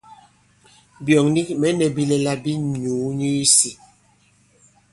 Byɔ̂ŋ 1.05 1.25
nik 1.33 1.49
mɛ̌ 1.59 1.69
nɛ̄ 1.77 1.87
bilɛla 1.95 2.33
bī 2.43 2.53
nùu 2.83 3.07
nyu 3.17 3.29
isī. 3.43 3.73